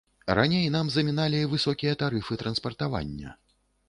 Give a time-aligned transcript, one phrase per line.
[0.37, 3.35] Раней нам заміналі высокія тарыфы транспартавання.